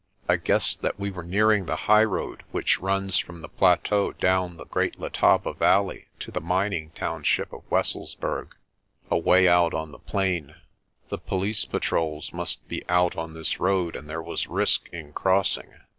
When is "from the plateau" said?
3.19-4.13